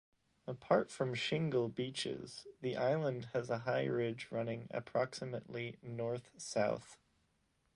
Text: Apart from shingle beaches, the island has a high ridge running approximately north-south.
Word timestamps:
Apart 0.47 0.89
from 0.89 1.13
shingle 1.13 1.69
beaches, 1.69 2.47
the 2.59 2.75
island 2.75 3.25
has 3.33 3.51
a 3.51 3.59
high 3.59 3.85
ridge 3.85 4.27
running 4.31 4.67
approximately 4.71 5.77
north-south. 5.83 6.97